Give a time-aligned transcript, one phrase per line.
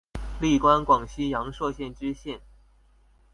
[0.39, 2.41] 历官广西阳朔县知县。